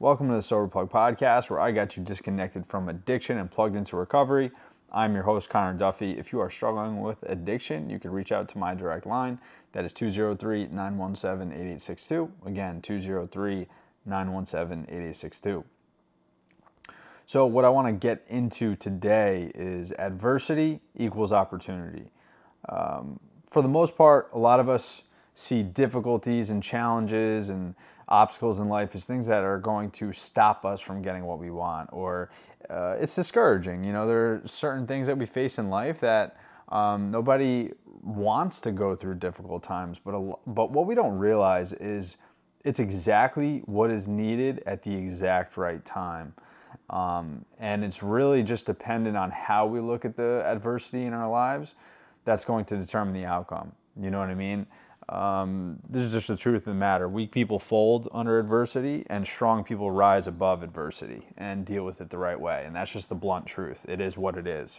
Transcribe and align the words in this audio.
Welcome 0.00 0.30
to 0.30 0.34
the 0.36 0.42
Sober 0.42 0.66
Plug 0.66 0.90
podcast, 0.90 1.50
where 1.50 1.60
I 1.60 1.72
got 1.72 1.94
you 1.94 2.02
disconnected 2.02 2.64
from 2.70 2.88
addiction 2.88 3.36
and 3.36 3.50
plugged 3.50 3.76
into 3.76 3.98
recovery. 3.98 4.50
I'm 4.90 5.12
your 5.12 5.24
host, 5.24 5.50
Connor 5.50 5.76
Duffy. 5.76 6.12
If 6.12 6.32
you 6.32 6.40
are 6.40 6.48
struggling 6.48 7.02
with 7.02 7.22
addiction, 7.24 7.90
you 7.90 7.98
can 7.98 8.10
reach 8.10 8.32
out 8.32 8.48
to 8.48 8.56
my 8.56 8.74
direct 8.74 9.04
line. 9.04 9.38
That 9.72 9.84
is 9.84 9.92
203 9.92 10.68
917 10.68 11.52
8862. 11.52 12.32
Again, 12.46 12.80
203 12.80 13.66
917 14.06 14.84
8862. 14.84 15.64
So, 17.26 17.44
what 17.44 17.66
I 17.66 17.68
want 17.68 17.86
to 17.88 17.92
get 17.92 18.24
into 18.26 18.76
today 18.76 19.52
is 19.54 19.92
adversity 19.98 20.80
equals 20.96 21.30
opportunity. 21.30 22.10
Um, 22.70 23.20
for 23.50 23.60
the 23.60 23.68
most 23.68 23.98
part, 23.98 24.30
a 24.32 24.38
lot 24.38 24.60
of 24.60 24.70
us 24.70 25.02
see 25.40 25.62
difficulties 25.62 26.50
and 26.50 26.62
challenges 26.62 27.48
and 27.48 27.74
obstacles 28.08 28.58
in 28.58 28.68
life 28.68 28.94
as 28.94 29.06
things 29.06 29.26
that 29.26 29.42
are 29.42 29.58
going 29.58 29.90
to 29.92 30.12
stop 30.12 30.64
us 30.64 30.80
from 30.80 31.00
getting 31.00 31.24
what 31.24 31.38
we 31.38 31.50
want, 31.50 31.88
or 31.92 32.30
uh, 32.68 32.96
it's 33.00 33.14
discouraging. 33.14 33.84
You 33.84 33.92
know, 33.92 34.06
there 34.06 34.26
are 34.26 34.42
certain 34.46 34.86
things 34.86 35.06
that 35.06 35.16
we 35.16 35.26
face 35.26 35.58
in 35.58 35.70
life 35.70 36.00
that 36.00 36.36
um, 36.68 37.10
nobody 37.10 37.70
wants 38.02 38.60
to 38.60 38.72
go 38.72 38.94
through 38.94 39.14
difficult 39.14 39.62
times, 39.62 39.98
but 40.04 40.12
a, 40.12 40.32
but 40.46 40.70
what 40.70 40.86
we 40.86 40.94
don't 40.94 41.18
realize 41.18 41.72
is 41.74 42.16
it's 42.64 42.80
exactly 42.80 43.62
what 43.64 43.90
is 43.90 44.06
needed 44.06 44.62
at 44.66 44.82
the 44.82 44.94
exact 44.94 45.56
right 45.56 45.84
time. 45.84 46.34
Um, 46.90 47.44
and 47.58 47.84
it's 47.84 48.02
really 48.02 48.42
just 48.42 48.66
dependent 48.66 49.16
on 49.16 49.30
how 49.30 49.66
we 49.66 49.80
look 49.80 50.04
at 50.04 50.16
the 50.16 50.42
adversity 50.44 51.04
in 51.04 51.12
our 51.12 51.30
lives 51.30 51.74
that's 52.24 52.44
going 52.44 52.64
to 52.66 52.76
determine 52.76 53.14
the 53.14 53.24
outcome. 53.24 53.72
You 54.00 54.10
know 54.10 54.18
what 54.18 54.28
I 54.28 54.34
mean? 54.34 54.66
Um, 55.10 55.78
this 55.88 56.04
is 56.04 56.12
just 56.12 56.28
the 56.28 56.36
truth 56.36 56.62
of 56.62 56.64
the 56.66 56.74
matter. 56.74 57.08
Weak 57.08 57.32
people 57.32 57.58
fold 57.58 58.08
under 58.12 58.38
adversity, 58.38 59.04
and 59.10 59.26
strong 59.26 59.64
people 59.64 59.90
rise 59.90 60.28
above 60.28 60.62
adversity 60.62 61.26
and 61.36 61.66
deal 61.66 61.84
with 61.84 62.00
it 62.00 62.10
the 62.10 62.18
right 62.18 62.40
way. 62.40 62.62
And 62.64 62.74
that's 62.74 62.92
just 62.92 63.08
the 63.08 63.16
blunt 63.16 63.44
truth. 63.44 63.80
It 63.88 64.00
is 64.00 64.16
what 64.16 64.38
it 64.38 64.46
is. 64.46 64.78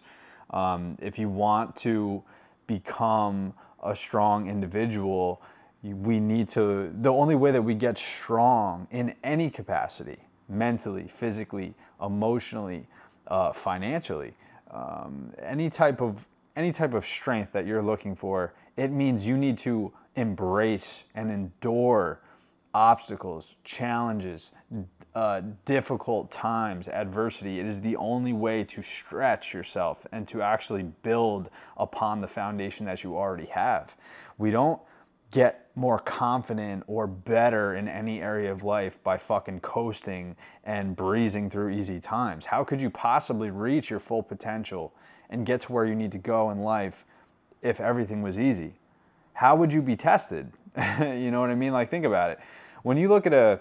Um, 0.51 0.95
if 1.01 1.19
you 1.19 1.27
want 1.27 1.75
to 1.77 2.23
become 2.65 3.53
a 3.83 3.93
strong 3.93 4.49
individual, 4.49 5.41
we 5.83 6.19
need 6.19 6.47
to, 6.49 6.93
the 7.01 7.11
only 7.11 7.35
way 7.35 7.51
that 7.51 7.61
we 7.61 7.73
get 7.73 7.97
strong 7.97 8.87
in 8.89 9.15
any 9.25 9.49
capacity, 9.49 10.19
mentally, 10.47 11.09
physically, 11.09 11.73
emotionally, 12.01 12.87
uh, 13.27 13.51
financially, 13.51 14.33
um, 14.71 15.33
any 15.41 15.69
type 15.69 16.01
of 16.01 16.25
any 16.55 16.73
type 16.73 16.93
of 16.93 17.05
strength 17.05 17.53
that 17.53 17.65
you're 17.65 17.81
looking 17.81 18.13
for, 18.13 18.53
it 18.75 18.91
means 18.91 19.25
you 19.25 19.37
need 19.37 19.57
to 19.57 19.91
embrace 20.15 21.03
and 21.15 21.31
endure 21.31 22.21
obstacles, 22.73 23.55
challenges, 23.63 24.51
uh, 25.13 25.41
difficult 25.65 26.31
times, 26.31 26.87
adversity. 26.87 27.59
It 27.59 27.65
is 27.65 27.81
the 27.81 27.95
only 27.97 28.33
way 28.33 28.63
to 28.65 28.81
stretch 28.81 29.53
yourself 29.53 30.05
and 30.11 30.27
to 30.29 30.41
actually 30.41 30.83
build 30.83 31.49
upon 31.77 32.21
the 32.21 32.27
foundation 32.27 32.85
that 32.85 33.03
you 33.03 33.17
already 33.17 33.47
have. 33.47 33.93
We 34.37 34.51
don't 34.51 34.79
get 35.31 35.69
more 35.75 35.99
confident 35.99 36.83
or 36.87 37.07
better 37.07 37.75
in 37.75 37.87
any 37.87 38.21
area 38.21 38.51
of 38.51 38.63
life 38.63 39.01
by 39.03 39.17
fucking 39.17 39.61
coasting 39.61 40.35
and 40.63 40.95
breezing 40.95 41.49
through 41.49 41.69
easy 41.69 41.99
times. 41.99 42.45
How 42.45 42.63
could 42.63 42.81
you 42.81 42.89
possibly 42.89 43.49
reach 43.49 43.89
your 43.89 43.99
full 43.99 44.23
potential 44.23 44.93
and 45.29 45.45
get 45.45 45.61
to 45.61 45.71
where 45.71 45.85
you 45.85 45.95
need 45.95 46.11
to 46.11 46.17
go 46.17 46.51
in 46.51 46.59
life 46.59 47.05
if 47.61 47.79
everything 47.79 48.21
was 48.21 48.37
easy? 48.39 48.75
How 49.33 49.55
would 49.55 49.71
you 49.71 49.81
be 49.81 49.95
tested? 49.95 50.51
you 50.99 51.31
know 51.31 51.41
what 51.41 51.49
I 51.49 51.55
mean? 51.55 51.73
Like 51.73 51.89
think 51.89 52.05
about 52.05 52.31
it. 52.31 52.39
When 52.83 52.97
you 52.97 53.09
look 53.09 53.25
at 53.25 53.33
a 53.33 53.59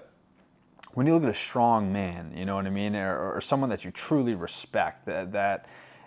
when 0.94 1.06
you 1.06 1.14
look 1.14 1.22
at 1.22 1.30
a 1.30 1.34
strong 1.34 1.92
man, 1.92 2.32
you 2.36 2.44
know 2.44 2.56
what 2.56 2.66
I 2.66 2.70
mean, 2.70 2.96
or, 2.96 3.36
or 3.36 3.40
someone 3.40 3.70
that 3.70 3.84
you 3.84 3.90
truly 3.90 4.34
respect, 4.34 5.06
that 5.06 5.32
that 5.32 5.66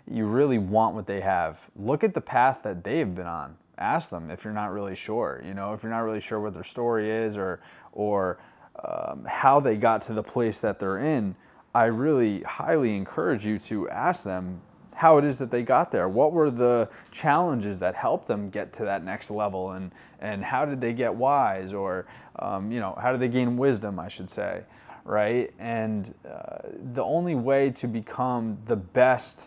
you 0.10 0.26
really 0.26 0.58
want 0.58 0.96
what 0.96 1.08
they 1.08 1.22
have, 1.22 1.60
look 1.76 2.04
at 2.04 2.14
the 2.14 2.22
path 2.22 2.60
that 2.64 2.84
they've 2.84 3.16
been 3.16 3.28
on. 3.28 3.56
Ask 3.78 4.10
them 4.10 4.30
if 4.30 4.44
you're 4.44 4.54
not 4.54 4.72
really 4.72 4.96
sure. 4.96 5.42
You 5.46 5.54
know, 5.54 5.74
if 5.74 5.84
you're 5.84 5.92
not 5.92 6.02
really 6.02 6.20
sure 6.20 6.40
what 6.40 6.54
their 6.54 6.64
story 6.64 7.10
is 7.10 7.38
or 7.38 7.62
or 7.94 8.40
um, 8.84 9.26
how 9.26 9.60
they 9.60 9.76
got 9.78 10.02
to 10.04 10.14
the 10.14 10.24
place 10.24 10.62
that 10.62 10.80
they're 10.80 11.00
in. 11.00 11.36
I 11.76 11.86
really 11.86 12.42
highly 12.42 12.96
encourage 12.96 13.46
you 13.46 13.58
to 13.60 13.90
ask 13.90 14.24
them 14.24 14.62
how 14.96 15.18
it 15.18 15.26
is 15.26 15.40
that 15.40 15.52
they 15.52 15.64
got 15.64 15.92
there. 15.92 16.08
What 16.08 16.34
were 16.34 16.52
the 16.52 16.90
challenges 17.12 17.80
that 17.80 17.96
helped 17.96 18.28
them 18.28 18.50
get 18.50 18.74
to 18.74 18.86
that 18.86 19.04
next 19.04 19.32
level, 19.32 19.72
and 19.72 19.92
and 20.20 20.44
how 20.44 20.66
did 20.66 20.80
they 20.80 20.94
get 20.94 21.14
wise, 21.14 21.74
or 21.74 22.06
um, 22.38 22.72
you 22.72 22.80
know, 22.80 22.98
how 23.02 23.12
did 23.12 23.20
they 23.20 23.28
gain 23.28 23.58
wisdom, 23.58 24.00
I 24.00 24.08
should 24.08 24.30
say, 24.30 24.62
right? 25.06 25.54
And 25.60 26.14
uh, 26.28 26.70
the 26.94 27.04
only 27.04 27.36
way 27.36 27.72
to 27.72 27.88
become 27.88 28.58
the 28.66 28.76
best 28.76 29.40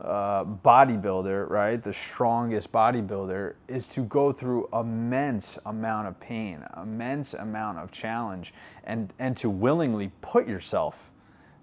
uh, 0.00 0.44
bodybuilder, 0.44 1.48
right, 1.48 1.82
the 1.82 1.92
strongest 1.92 2.72
bodybuilder, 2.72 3.54
is 3.68 3.86
to 3.88 4.02
go 4.02 4.32
through 4.32 4.68
immense 4.72 5.58
amount 5.66 6.08
of 6.08 6.18
pain, 6.20 6.64
immense 6.80 7.34
amount 7.34 7.78
of 7.78 7.92
challenge, 7.92 8.52
and 8.84 9.12
and 9.18 9.36
to 9.36 9.48
willingly 9.48 10.10
put 10.20 10.48
yourself 10.48 11.10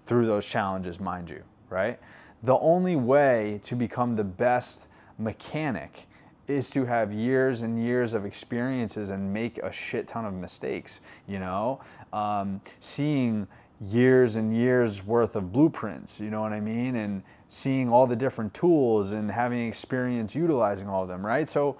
through 0.06 0.26
those 0.26 0.44
challenges, 0.46 0.98
mind 0.98 1.30
you, 1.30 1.42
right? 1.70 1.98
The 2.42 2.58
only 2.58 2.96
way 2.96 3.60
to 3.64 3.76
become 3.76 4.16
the 4.16 4.24
best 4.24 4.86
mechanic 5.18 6.06
is 6.48 6.70
to 6.70 6.84
have 6.86 7.12
years 7.12 7.62
and 7.62 7.82
years 7.82 8.14
of 8.14 8.24
experiences 8.24 9.10
and 9.10 9.32
make 9.32 9.58
a 9.58 9.70
shit 9.70 10.08
ton 10.08 10.24
of 10.24 10.34
mistakes, 10.34 11.00
you 11.26 11.38
know? 11.38 11.80
Um, 12.12 12.60
seeing 12.80 13.46
years 13.80 14.36
and 14.36 14.54
years 14.54 15.04
worth 15.04 15.36
of 15.36 15.52
blueprints, 15.52 16.20
you 16.20 16.30
know 16.30 16.40
what 16.40 16.52
I 16.52 16.60
mean? 16.60 16.96
And 16.96 17.22
seeing 17.48 17.90
all 17.90 18.06
the 18.06 18.16
different 18.16 18.54
tools 18.54 19.12
and 19.12 19.30
having 19.30 19.66
experience 19.68 20.34
utilizing 20.34 20.88
all 20.88 21.02
of 21.02 21.08
them, 21.08 21.24
right? 21.24 21.48
So 21.48 21.76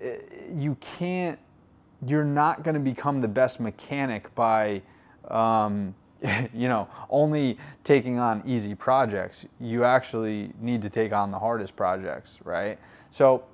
eh, 0.00 0.16
you 0.54 0.76
can't, 0.80 1.38
you're 2.06 2.24
not 2.24 2.62
going 2.62 2.74
to 2.74 2.80
become 2.80 3.20
the 3.20 3.28
best 3.28 3.58
mechanic 3.58 4.34
by, 4.34 4.82
um, 5.28 5.94
you 6.54 6.68
know, 6.68 6.88
only 7.10 7.58
taking 7.82 8.18
on 8.18 8.42
easy 8.46 8.74
projects. 8.74 9.44
You 9.60 9.84
actually 9.84 10.52
need 10.60 10.82
to 10.82 10.90
take 10.90 11.12
on 11.12 11.30
the 11.30 11.38
hardest 11.38 11.76
projects, 11.76 12.38
right? 12.44 12.78
So, 13.10 13.44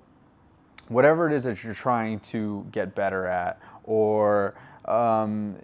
whatever 0.88 1.30
it 1.30 1.34
is 1.34 1.44
that 1.44 1.62
you're 1.62 1.75
trying 1.75 2.20
to 2.20 2.66
get 2.72 2.94
better 2.94 3.26
at, 3.26 3.60
or 3.84 4.54
um, 4.86 5.56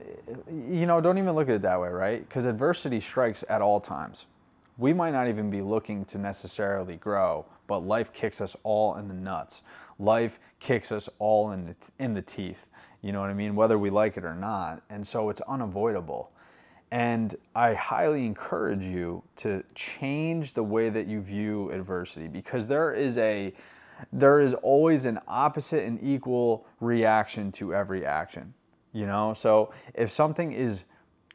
you 0.48 0.86
know, 0.86 1.00
don't 1.00 1.18
even 1.18 1.34
look 1.34 1.48
at 1.48 1.56
it 1.56 1.62
that 1.62 1.80
way, 1.80 1.88
right? 1.88 2.26
Because 2.28 2.44
adversity 2.44 3.00
strikes 3.00 3.44
at 3.48 3.62
all 3.62 3.80
times. 3.80 4.26
We 4.78 4.92
might 4.92 5.12
not 5.12 5.28
even 5.28 5.50
be 5.50 5.62
looking 5.62 6.04
to 6.06 6.18
necessarily 6.18 6.96
grow, 6.96 7.46
but 7.66 7.80
life 7.80 8.12
kicks 8.12 8.40
us 8.40 8.54
all 8.62 8.96
in 8.96 9.08
the 9.08 9.14
nuts. 9.14 9.62
Life 9.98 10.38
kicks 10.60 10.92
us 10.92 11.08
all 11.18 11.50
in 11.50 11.66
the, 11.66 11.74
in 11.98 12.14
the 12.14 12.20
teeth. 12.20 12.66
You 13.00 13.12
know 13.12 13.20
what 13.20 13.30
I 13.30 13.34
mean? 13.34 13.56
Whether 13.56 13.78
we 13.78 13.88
like 13.88 14.16
it 14.16 14.24
or 14.24 14.34
not. 14.34 14.82
And 14.90 15.06
so 15.06 15.30
it's 15.30 15.40
unavoidable. 15.42 16.30
And 16.90 17.36
I 17.54 17.74
highly 17.74 18.26
encourage 18.26 18.84
you 18.84 19.22
to 19.38 19.64
change 19.74 20.54
the 20.54 20.62
way 20.62 20.88
that 20.88 21.06
you 21.06 21.20
view 21.20 21.70
adversity 21.70 22.28
because 22.28 22.66
there 22.66 22.92
is 22.92 23.18
a 23.18 23.52
there 24.12 24.40
is 24.40 24.52
always 24.54 25.06
an 25.06 25.18
opposite 25.26 25.82
and 25.84 25.98
equal 26.02 26.66
reaction 26.80 27.50
to 27.50 27.74
every 27.74 28.04
action. 28.04 28.52
You 28.92 29.06
know, 29.06 29.34
so 29.34 29.72
if 29.94 30.12
something 30.12 30.52
is 30.52 30.84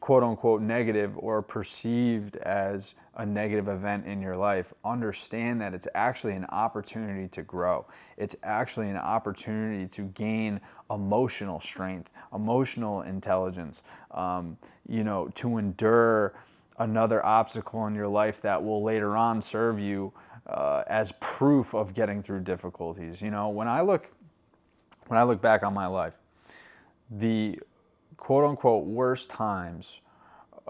quote 0.00 0.22
unquote 0.22 0.62
negative 0.62 1.16
or 1.16 1.42
perceived 1.42 2.36
as 2.36 2.94
a 3.16 3.26
negative 3.26 3.68
event 3.68 4.06
in 4.06 4.22
your 4.22 4.36
life, 4.36 4.72
understand 4.84 5.60
that 5.60 5.74
it's 5.74 5.88
actually 5.94 6.32
an 6.32 6.46
opportunity 6.46 7.28
to 7.28 7.42
grow. 7.42 7.84
It's 8.16 8.36
actually 8.42 8.88
an 8.88 8.96
opportunity 8.96 9.86
to 9.88 10.02
gain 10.02 10.60
emotional 10.90 11.60
strength, 11.60 12.10
emotional 12.34 13.02
intelligence, 13.02 13.82
um, 14.12 14.56
you 14.88 15.04
know, 15.04 15.28
to 15.34 15.58
endure 15.58 16.32
another 16.78 17.24
obstacle 17.24 17.86
in 17.86 17.94
your 17.94 18.08
life 18.08 18.40
that 18.42 18.64
will 18.64 18.82
later 18.82 19.16
on 19.16 19.42
serve 19.42 19.78
you 19.78 20.12
uh, 20.46 20.82
as 20.86 21.12
proof 21.20 21.74
of 21.74 21.94
getting 21.94 22.22
through 22.22 22.40
difficulties. 22.40 23.20
You 23.20 23.30
know, 23.30 23.48
when 23.48 23.68
I 23.68 23.82
look 23.82 24.10
when 25.08 25.18
I 25.18 25.24
look 25.24 25.42
back 25.42 25.62
on 25.62 25.74
my 25.74 25.86
life, 25.86 26.14
the 27.10 27.60
quote 28.16 28.44
unquote 28.44 28.86
worst 28.86 29.28
times, 29.28 30.00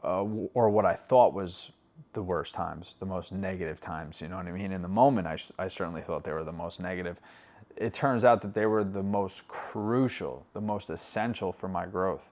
uh, 0.03 0.25
or 0.55 0.71
what 0.71 0.85
I 0.85 0.95
thought 0.95 1.33
was 1.33 1.71
the 2.13 2.23
worst 2.23 2.55
times, 2.55 2.95
the 3.01 3.07
most 3.07 3.33
negative 3.33 3.81
times, 3.81 4.21
you 4.21 4.29
know 4.29 4.37
what 4.37 4.47
I 4.47 4.53
mean? 4.53 4.73
In 4.73 4.83
the 4.83 4.89
moment, 4.89 5.27
I, 5.27 5.39
I 5.59 5.69
certainly 5.69 6.03
thought 6.03 6.25
they 6.25 6.33
were 6.33 6.45
the 6.45 6.53
most 6.53 6.81
negative. 6.81 7.19
It 7.77 7.95
turns 7.95 8.25
out 8.25 8.43
that 8.43 8.55
they 8.55 8.67
were 8.67 8.85
the 8.85 9.03
most 9.03 9.49
crucial, 9.49 10.47
the 10.53 10.61
most 10.61 10.91
essential 10.91 11.53
for 11.53 11.69
my 11.69 11.87
growth. 11.87 12.29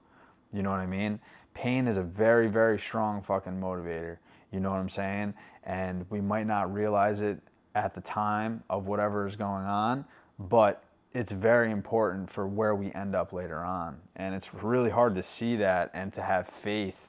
You 0.53 0.63
know 0.63 0.71
what 0.71 0.81
I 0.81 0.87
mean? 0.87 1.21
Pain 1.55 1.89
is 1.89 1.97
a 1.97 2.03
very, 2.03 2.49
very 2.49 2.79
strong 2.79 3.23
fucking 3.23 3.59
motivator. 3.61 4.19
You 4.53 4.61
know 4.61 4.71
what 4.71 4.81
I'm 4.81 4.89
saying? 4.89 5.35
And 5.65 6.05
we 6.11 6.21
might 6.21 6.47
not 6.47 6.73
realize 6.73 7.21
it 7.21 7.41
at 7.75 7.95
the 7.95 8.01
time 8.01 8.63
of 8.69 8.87
whatever 8.87 9.27
is 9.27 9.37
going 9.37 9.65
on, 9.65 10.05
but 10.39 10.85
it's 11.13 11.33
very 11.33 11.71
important 11.71 12.31
for 12.31 12.47
where 12.47 12.75
we 12.75 12.93
end 12.93 13.15
up 13.15 13.33
later 13.33 13.65
on. 13.65 13.99
And 14.17 14.35
it's 14.35 14.55
really 14.55 14.91
hard 14.91 15.15
to 15.17 15.23
see 15.23 15.57
that 15.57 15.91
and 15.95 16.13
to 16.13 16.23
have 16.23 16.49
faith 16.49 17.09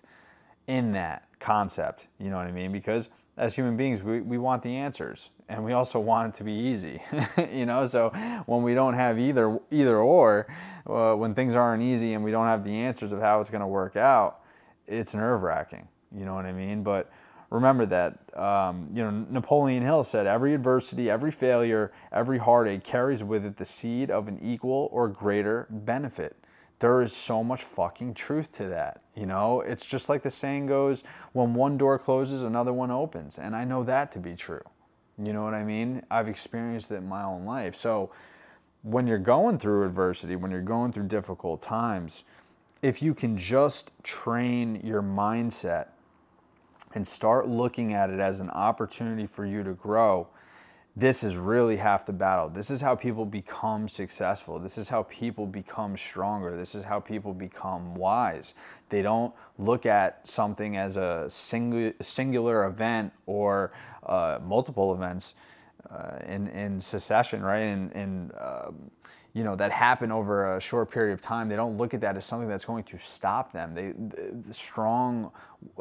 in 0.67 0.93
that 0.93 1.27
concept. 1.41 2.07
You 2.19 2.29
know 2.29 2.37
what 2.37 2.47
I 2.47 2.51
mean? 2.51 2.71
Because 2.71 3.09
as 3.37 3.55
human 3.55 3.75
beings, 3.75 4.03
we, 4.03 4.21
we 4.21 4.37
want 4.37 4.63
the 4.63 4.75
answers 4.75 5.29
and 5.49 5.65
we 5.65 5.73
also 5.73 5.99
want 5.99 6.33
it 6.33 6.37
to 6.37 6.43
be 6.43 6.53
easy. 6.53 7.01
you 7.51 7.65
know, 7.65 7.85
so 7.87 8.09
when 8.45 8.63
we 8.63 8.73
don't 8.73 8.93
have 8.93 9.19
either 9.19 9.59
either 9.69 9.97
or, 9.97 10.47
uh, 10.87 11.13
when 11.13 11.35
things 11.35 11.55
aren't 11.55 11.83
easy 11.83 12.13
and 12.13 12.23
we 12.23 12.31
don't 12.31 12.47
have 12.47 12.63
the 12.63 12.71
answers 12.71 13.11
of 13.11 13.19
how 13.19 13.41
it's 13.41 13.49
going 13.49 13.61
to 13.61 13.67
work 13.67 13.95
out, 13.95 14.39
it's 14.87 15.13
nerve 15.13 15.41
wracking. 15.41 15.87
You 16.15 16.25
know 16.25 16.33
what 16.33 16.45
I 16.45 16.53
mean? 16.53 16.83
But 16.83 17.11
remember 17.49 17.85
that 17.85 18.17
um, 18.37 18.89
you 18.93 19.03
know 19.03 19.25
Napoleon 19.29 19.83
Hill 19.83 20.03
said 20.03 20.25
every 20.25 20.53
adversity, 20.53 21.09
every 21.09 21.31
failure, 21.31 21.91
every 22.11 22.37
heartache 22.37 22.83
carries 22.83 23.23
with 23.23 23.45
it 23.45 23.57
the 23.57 23.65
seed 23.65 24.09
of 24.09 24.27
an 24.27 24.39
equal 24.41 24.89
or 24.91 25.07
greater 25.07 25.67
benefit. 25.69 26.35
There 26.81 27.03
is 27.03 27.15
so 27.15 27.43
much 27.43 27.63
fucking 27.63 28.15
truth 28.15 28.51
to 28.57 28.65
that. 28.69 29.03
You 29.15 29.27
know, 29.27 29.61
it's 29.61 29.85
just 29.85 30.09
like 30.09 30.23
the 30.23 30.31
saying 30.31 30.65
goes, 30.65 31.03
when 31.31 31.53
one 31.53 31.77
door 31.77 31.99
closes, 31.99 32.41
another 32.41 32.73
one 32.73 32.89
opens. 32.89 33.37
And 33.37 33.55
I 33.55 33.65
know 33.65 33.83
that 33.83 34.11
to 34.13 34.19
be 34.19 34.35
true. 34.35 34.63
You 35.23 35.31
know 35.31 35.43
what 35.43 35.53
I 35.53 35.63
mean? 35.63 36.03
I've 36.09 36.27
experienced 36.27 36.91
it 36.91 36.95
in 36.95 37.07
my 37.07 37.23
own 37.23 37.45
life. 37.45 37.75
So 37.75 38.09
when 38.81 39.05
you're 39.05 39.19
going 39.19 39.59
through 39.59 39.85
adversity, 39.85 40.35
when 40.35 40.49
you're 40.49 40.61
going 40.61 40.91
through 40.91 41.07
difficult 41.07 41.61
times, 41.61 42.23
if 42.81 42.99
you 42.99 43.13
can 43.13 43.37
just 43.37 43.91
train 44.01 44.81
your 44.83 45.03
mindset 45.03 45.89
and 46.95 47.07
start 47.07 47.47
looking 47.47 47.93
at 47.93 48.09
it 48.09 48.19
as 48.19 48.39
an 48.39 48.49
opportunity 48.49 49.27
for 49.27 49.45
you 49.45 49.63
to 49.63 49.73
grow, 49.73 50.27
this 50.95 51.23
is 51.23 51.35
really 51.35 51.77
half 51.77 52.05
the 52.05 52.13
battle. 52.13 52.49
This 52.49 52.69
is 52.69 52.81
how 52.81 52.95
people 52.95 53.25
become 53.25 53.87
successful. 53.87 54.59
This 54.59 54.77
is 54.77 54.89
how 54.89 55.03
people 55.03 55.45
become 55.45 55.95
stronger. 55.97 56.57
This 56.57 56.75
is 56.75 56.83
how 56.83 56.99
people 56.99 57.33
become 57.33 57.95
wise. 57.95 58.53
They 58.89 59.01
don't 59.01 59.33
look 59.57 59.85
at 59.85 60.27
something 60.27 60.75
as 60.75 60.97
a 60.97 61.25
singu- 61.27 61.93
singular 62.03 62.65
event 62.65 63.13
or 63.25 63.71
uh, 64.05 64.39
multiple 64.43 64.93
events 64.93 65.33
uh, 65.89 66.19
in, 66.27 66.47
in 66.47 66.81
succession, 66.81 67.41
right? 67.41 67.59
And, 67.59 68.33
uh, 68.33 68.71
you 69.33 69.45
know 69.45 69.55
that 69.55 69.71
happen 69.71 70.11
over 70.11 70.57
a 70.57 70.59
short 70.59 70.91
period 70.91 71.13
of 71.13 71.21
time. 71.21 71.47
They 71.47 71.55
don't 71.55 71.77
look 71.77 71.93
at 71.93 72.01
that 72.01 72.17
as 72.17 72.25
something 72.25 72.49
that's 72.49 72.65
going 72.65 72.83
to 72.83 72.97
stop 72.99 73.53
them. 73.53 73.73
They 73.73 73.93
the 74.45 74.53
strong 74.53 75.31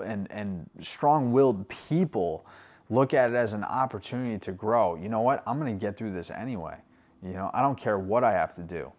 and 0.04 0.30
and 0.30 0.70
strong-willed 0.80 1.68
people 1.68 2.46
look 2.90 3.14
at 3.14 3.31
it 3.31 3.37
as 3.37 3.52
an 3.52 3.64
opportunity 3.64 4.38
to 4.38 4.52
grow. 4.52 4.96
You 4.96 5.08
know 5.08 5.20
what? 5.20 5.42
I'm 5.46 5.58
going 5.58 5.78
to 5.78 5.81
get 5.81 5.96
through 5.96 6.12
this 6.12 6.31
anyway. 6.31 6.76
You 7.22 7.32
know, 7.32 7.50
I 7.54 7.62
don't 7.62 7.78
care 7.78 7.98
what 7.98 8.25
I 8.25 8.32
have 8.32 8.54
to 8.56 8.62
do. 8.62 8.92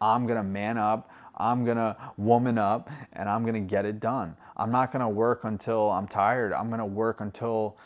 I'm 0.00 0.26
going 0.26 0.36
to 0.36 0.42
man 0.42 0.78
up. 0.78 1.10
I'm 1.36 1.64
going 1.64 1.76
to 1.76 1.96
woman 2.16 2.58
up 2.58 2.90
and 3.12 3.28
I'm 3.28 3.42
going 3.42 3.54
to 3.54 3.60
get 3.60 3.84
it 3.84 4.00
done. 4.00 4.36
I'm 4.56 4.70
not 4.70 4.92
going 4.92 5.00
to 5.00 5.08
work 5.08 5.44
until 5.44 5.90
I'm 5.90 6.06
tired. 6.06 6.52
I'm 6.52 6.68
going 6.68 6.80
to 6.80 6.86
work 6.86 7.20
until 7.20 7.76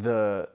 the 0.00 0.48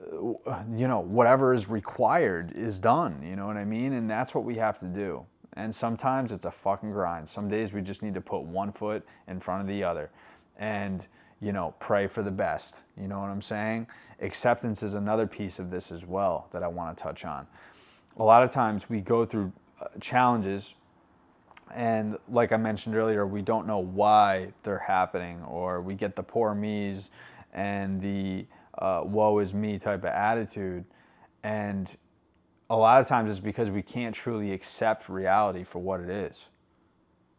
you 0.76 0.88
know 0.88 1.00
whatever 1.00 1.54
is 1.54 1.70
required 1.70 2.52
is 2.56 2.80
done 2.80 3.22
you 3.22 3.36
know 3.36 3.46
what 3.46 3.58
i 3.58 3.64
mean 3.64 3.94
and 3.94 4.10
that's 4.10 4.34
what 4.34 4.44
we 4.44 4.56
have 4.56 4.80
to 4.80 4.88
do 4.88 5.24
and 5.54 5.74
sometimes 5.74 6.32
it's 6.32 6.46
a 6.46 6.52
fucking 6.52 6.92
grind 6.92 7.30
some 7.30 7.48
days 7.48 7.72
we 7.72 7.80
just 7.80 8.02
need 8.02 8.16
to 8.16 8.22
put 8.22 8.42
one 8.42 8.72
foot 8.72 9.06
in 9.28 9.40
front 9.40 9.62
of 9.62 9.68
the 9.68 9.84
other 9.84 10.10
and 10.58 11.08
you 11.42 11.52
know 11.52 11.74
pray 11.80 12.08
for 12.08 12.24
the 12.24 12.32
best 12.32 12.76
you 13.00 13.08
know 13.08 13.20
what 13.20 13.30
i'm 13.30 13.42
saying 13.42 13.88
acceptance 14.22 14.84
is 14.84 14.94
another 14.94 15.28
piece 15.28 15.60
of 15.60 15.70
this 15.72 15.92
as 15.92 16.06
well 16.06 16.48
that 16.52 16.64
i 16.64 16.68
want 16.68 16.96
to 16.96 17.02
touch 17.02 17.26
on 17.26 17.48
a 18.18 18.24
lot 18.24 18.44
of 18.44 18.52
times 18.52 18.90
we 18.90 19.00
go 19.00 19.26
through 19.26 19.52
uh, 19.82 19.86
challenges 20.02 20.74
and 21.74 22.18
like 22.30 22.52
i 22.52 22.58
mentioned 22.58 22.96
earlier 22.96 23.26
we 23.26 23.42
don't 23.42 23.66
know 23.66 23.80
why 23.80 24.52
they're 24.64 24.80
happening 24.80 25.42
or 25.44 25.82
we 25.82 25.94
get 25.94 26.16
the 26.16 26.24
poor 26.24 26.54
me's 26.54 27.10
and 27.54 28.02
the 28.02 28.46
uh, 28.78 29.02
woe 29.04 29.40
is 29.40 29.54
me 29.54 29.78
type 29.78 30.00
of 30.00 30.06
attitude. 30.06 30.86
And 31.44 31.96
a 32.70 32.76
lot 32.76 33.02
of 33.02 33.08
times 33.08 33.32
it's 33.32 33.40
because 33.40 33.70
we 33.70 33.82
can't 33.82 34.16
truly 34.16 34.52
accept 34.52 35.10
reality 35.10 35.64
for 35.64 35.80
what 35.80 36.00
it 36.00 36.10
is. 36.10 36.46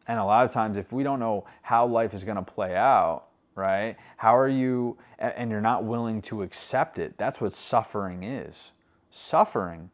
And 0.07 0.19
a 0.19 0.25
lot 0.25 0.45
of 0.45 0.53
times, 0.53 0.77
if 0.77 0.93
we 0.93 1.05
don't 1.05 1.21
know 1.21 1.47
how 1.63 1.87
life 1.87 2.15
is 2.15 2.25
going 2.25 2.37
to 2.37 2.43
play 2.43 2.75
out, 2.75 3.27
right? 3.61 3.97
How 4.17 4.37
are 4.37 4.49
you, 4.49 4.97
and 5.19 5.51
you're 5.51 5.61
not 5.61 5.85
willing 5.85 6.23
to 6.23 6.43
accept 6.43 6.99
it, 6.99 7.19
that's 7.19 7.41
what 7.41 7.55
suffering 7.55 8.23
is. 8.23 8.73
Suffering 9.11 9.91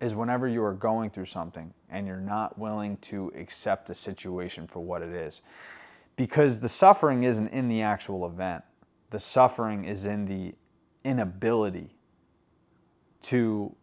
is 0.00 0.14
whenever 0.14 0.48
you 0.48 0.62
are 0.62 0.72
going 0.72 1.10
through 1.10 1.26
something 1.26 1.74
and 1.90 2.06
you're 2.06 2.16
not 2.16 2.58
willing 2.58 2.96
to 2.98 3.32
accept 3.36 3.86
the 3.86 3.94
situation 3.94 4.66
for 4.66 4.80
what 4.80 5.02
it 5.02 5.12
is. 5.12 5.40
Because 6.16 6.60
the 6.60 6.68
suffering 6.68 7.24
isn't 7.24 7.48
in 7.48 7.68
the 7.68 7.82
actual 7.82 8.26
event, 8.26 8.64
the 9.10 9.20
suffering 9.20 9.84
is 9.84 10.04
in 10.04 10.24
the 10.26 10.54
inability 11.04 11.90
to 13.22 13.74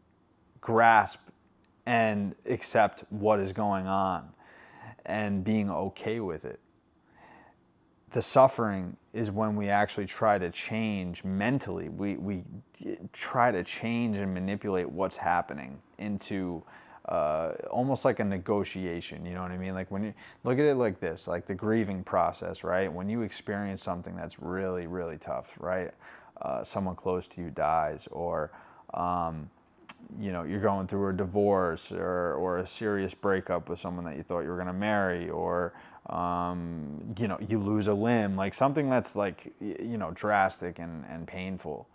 grasp 0.62 1.20
and 1.86 2.36
accept 2.46 3.04
what 3.10 3.40
is 3.40 3.54
going 3.54 3.88
on 3.88 4.30
and 5.06 5.44
being 5.44 5.70
okay 5.70 6.20
with 6.20 6.46
it. 6.46 6.60
The 8.16 8.22
suffering 8.22 8.96
is 9.12 9.30
when 9.30 9.58
we 9.58 9.68
actually 9.68 10.06
try 10.06 10.38
to 10.38 10.50
change 10.50 11.26
mentally. 11.26 11.90
We, 11.90 12.16
we 12.16 12.44
try 13.12 13.52
to 13.52 13.62
change 13.62 14.16
and 14.16 14.34
manipulate 14.34 14.90
what's 14.90 15.18
happening 15.18 15.80
into 15.98 16.64
uh, 17.10 17.52
almost 17.70 18.06
like 18.06 18.22
a 18.22 18.24
negotiation. 18.24 19.26
You 19.26 19.34
know 19.34 19.42
what 19.42 19.52
I 19.52 19.58
mean? 19.58 19.74
Like 19.74 19.92
when 19.92 20.06
you 20.06 20.14
look 20.46 20.58
at 20.60 20.64
it 20.64 20.76
like 20.76 21.02
this, 21.02 21.28
like 21.28 21.46
the 21.46 21.56
grieving 21.56 22.06
process, 22.06 22.64
right? 22.64 22.90
When 22.92 23.10
you 23.10 23.22
experience 23.22 23.84
something 23.84 24.16
that's 24.16 24.40
really, 24.40 24.88
really 24.88 25.18
tough, 25.18 25.50
right? 25.60 25.92
Uh, 26.42 26.64
someone 26.64 26.96
close 26.96 27.28
to 27.28 27.42
you 27.42 27.50
dies, 27.50 28.08
or 28.12 28.50
um, 28.94 29.50
you 30.18 30.32
know 30.32 30.44
you're 30.44 30.62
going 30.62 30.88
through 30.88 31.10
a 31.10 31.14
divorce 31.14 31.92
or, 31.92 32.36
or 32.36 32.60
a 32.60 32.68
serious 32.68 33.14
breakup 33.14 33.68
with 33.68 33.78
someone 33.78 34.06
that 34.06 34.16
you 34.16 34.24
thought 34.24 34.42
you 34.42 34.50
were 34.50 34.56
going 34.56 34.68
to 34.68 34.74
marry, 34.74 35.30
or 35.30 35.74
um, 36.10 37.16
you 37.18 37.28
know 37.28 37.38
you 37.48 37.60
lose 37.60 37.88
a 37.88 37.94
limb, 37.94 38.36
like 38.36 38.54
something 38.54 38.90
that's 38.90 39.16
like 39.16 39.54
you 39.60 39.98
know 39.98 40.12
drastic 40.12 40.80
and, 40.80 41.06
and 41.10 41.28
painful 41.28 41.88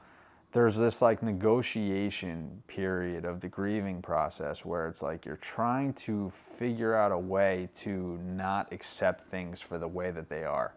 there's 0.52 0.76
this 0.76 1.00
like 1.00 1.22
negotiation 1.22 2.62
period 2.66 3.24
of 3.24 3.40
the 3.40 3.48
grieving 3.48 4.02
process 4.02 4.64
where 4.64 4.88
it's 4.88 5.00
like 5.00 5.24
you're 5.24 5.36
trying 5.36 5.92
to 5.92 6.32
figure 6.58 6.94
out 6.94 7.12
a 7.12 7.18
way 7.18 7.68
to 7.80 8.18
not 8.24 8.72
accept 8.72 9.30
things 9.30 9.60
for 9.60 9.78
the 9.78 9.86
way 9.86 10.10
that 10.10 10.28
they 10.28 10.42
are. 10.44 10.74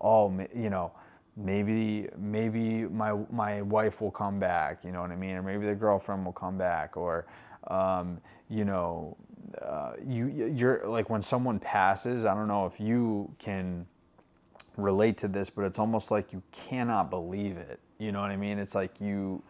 Oh, 0.00 0.30
you 0.54 0.68
know, 0.68 0.92
maybe 1.36 2.08
maybe 2.18 2.84
my 2.84 3.12
my 3.30 3.62
wife 3.62 4.00
will 4.00 4.10
come 4.10 4.38
back, 4.38 4.84
you 4.84 4.92
know 4.92 5.00
what 5.00 5.10
I 5.10 5.16
mean, 5.16 5.36
or 5.36 5.42
maybe 5.42 5.66
the 5.66 5.74
girlfriend 5.74 6.24
will 6.24 6.32
come 6.32 6.58
back, 6.58 6.96
or 6.96 7.26
um, 7.68 8.20
you 8.50 8.64
know, 8.66 9.16
uh, 9.60 9.92
you 10.06 10.26
you're 10.26 10.86
like 10.86 11.10
when 11.10 11.22
someone 11.22 11.58
passes. 11.58 12.24
I 12.24 12.34
don't 12.34 12.48
know 12.48 12.66
if 12.66 12.80
you 12.80 13.32
can 13.38 13.86
relate 14.76 15.16
to 15.18 15.28
this, 15.28 15.50
but 15.50 15.62
it's 15.62 15.78
almost 15.78 16.10
like 16.10 16.32
you 16.32 16.42
cannot 16.52 17.10
believe 17.10 17.56
it 17.56 17.80
you 17.98 18.12
know 18.12 18.20
what 18.20 18.30
I 18.30 18.36
mean? 18.36 18.58
It's 18.58 18.74
like 18.74 19.00
you 19.00 19.42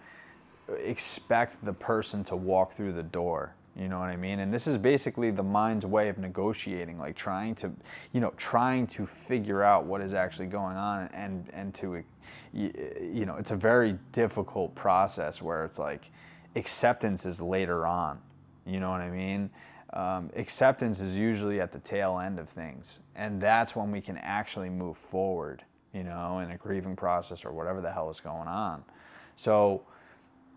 expect 0.83 1.65
the 1.65 1.73
person 1.73 2.25
to 2.25 2.37
walk 2.37 2.73
through 2.73 2.95
the 2.95 3.03
door. 3.03 3.55
You 3.77 3.89
know 3.89 4.01
what 4.01 4.09
I 4.09 4.17
mean? 4.17 4.41
And 4.41 4.53
this 4.53 4.67
is 4.67 4.77
basically 4.77 5.31
the 5.31 5.43
mind's 5.43 5.87
way 5.87 6.09
of 6.09 6.19
negotiating, 6.19 6.99
like 6.99 7.15
trying 7.15 7.55
to, 7.57 7.71
you 8.13 8.21
know, 8.21 8.33
trying 8.37 8.89
to 8.89 9.07
figure 9.07 9.63
out 9.63 9.85
what 9.85 10.01
is 10.01 10.15
actually 10.15 10.47
going 10.47 10.77
on, 10.77 11.09
and 11.13 11.49
and 11.53 11.73
to, 11.77 12.03
you 12.53 13.25
know, 13.25 13.37
it's 13.37 13.53
a 13.53 13.57
very 13.57 13.97
difficult 14.11 14.75
process 14.75 15.41
where 15.41 15.65
it's 15.65 15.79
like 15.79 16.11
acceptance 16.57 17.25
is 17.25 17.41
later 17.41 17.87
on. 17.87 18.19
You 18.67 18.81
know 18.81 18.91
what 18.91 19.01
I 19.01 19.11
mean? 19.11 19.51
Um, 19.93 20.31
acceptance 20.37 21.01
is 21.01 21.15
usually 21.15 21.61
at 21.61 21.73
the 21.73 21.79
tail 21.79 22.19
end 22.19 22.39
of 22.39 22.49
things, 22.49 22.99
and 23.17 23.41
that's 23.41 23.75
when 23.75 23.91
we 23.91 24.01
can 24.01 24.19
actually 24.19 24.69
move 24.69 24.97
forward 24.97 25.65
you 25.93 26.03
know, 26.05 26.41
in 26.41 26.51
a 26.51 26.57
grieving 26.57 26.97
process 26.97 27.45
or 27.45 27.53
whatever 27.53 27.81
the 27.81 27.91
hell 27.91 28.11
is 28.11 28.21
going 28.21 28.49
on. 28.49 28.85
So 29.37 29.83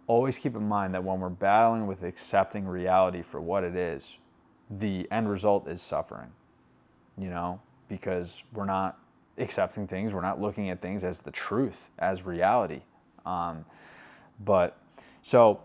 always 0.07 0.37
keep 0.37 0.55
in 0.55 0.67
mind 0.67 0.93
that 0.93 1.03
when 1.03 1.19
we're 1.19 1.29
battling 1.29 1.87
with 1.87 2.03
accepting 2.03 2.67
reality 2.67 3.21
for 3.21 3.39
what 3.39 3.63
it 3.63 3.75
is, 3.75 4.17
the 4.69 5.07
end 5.11 5.29
result 5.29 5.67
is 5.67 5.81
suffering, 5.81 6.31
you 7.17 7.29
know, 7.29 7.61
because 7.87 8.43
we're 8.53 8.65
not 8.65 8.99
accepting 9.37 9.87
things, 9.87 10.13
we're 10.13 10.21
not 10.21 10.41
looking 10.41 10.69
at 10.69 10.81
things 10.81 11.03
as 11.03 11.21
the 11.21 11.31
truth, 11.31 11.89
as 11.97 12.23
reality. 12.25 12.81
Um, 13.25 13.65
but 14.39 14.77
so 15.21 15.61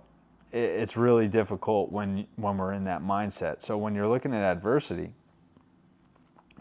it's 0.53 0.97
really 0.97 1.29
difficult 1.29 1.91
when 1.93 2.27
when 2.37 2.57
we're 2.59 2.73
in 2.73 2.85
that 2.85 3.03
mindset. 3.03 3.63
So 3.63 3.77
when 3.77 3.95
you're 3.95 4.09
looking 4.09 4.35
at 4.35 4.43
adversity, 4.43 5.13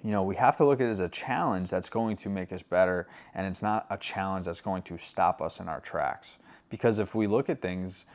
you 0.03 0.11
know, 0.11 0.23
we 0.23 0.35
have 0.35 0.57
to 0.57 0.65
look 0.65 0.79
at 0.81 0.87
it 0.87 0.91
as 0.91 0.99
a 0.99 1.09
challenge 1.09 1.69
that's 1.69 1.89
going 1.89 2.17
to 2.17 2.29
make 2.29 2.51
us 2.51 2.61
better, 2.61 3.07
and 3.33 3.47
it's 3.47 3.61
not 3.61 3.85
a 3.89 3.97
challenge 3.97 4.45
that's 4.45 4.61
going 4.61 4.83
to 4.83 4.97
stop 4.97 5.41
us 5.41 5.59
in 5.59 5.67
our 5.67 5.79
tracks. 5.79 6.35
Because 6.69 6.99
if 6.99 7.15
we 7.15 7.27
look 7.27 7.49
at 7.49 7.61
things 7.61 8.05